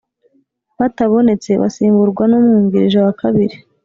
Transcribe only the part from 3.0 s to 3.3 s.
wa